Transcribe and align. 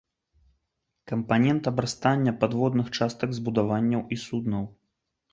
Кампанент 1.09 1.67
абрастання 1.71 2.33
падводных 2.43 2.87
частак 2.99 3.29
збудаванняў 3.41 4.01
і 4.15 4.19
суднаў. 4.23 4.65